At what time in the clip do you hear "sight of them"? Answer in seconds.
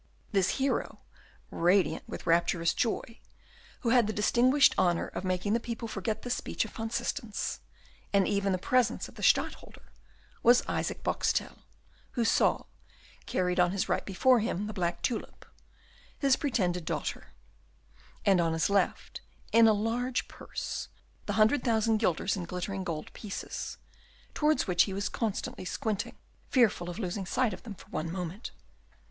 27.27-27.75